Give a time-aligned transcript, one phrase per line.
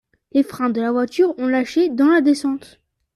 [0.31, 2.79] Les freins de la voiture ont lâché dans la descente.